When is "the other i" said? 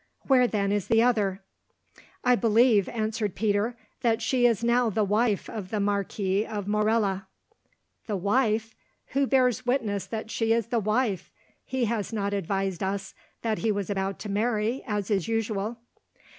0.87-2.33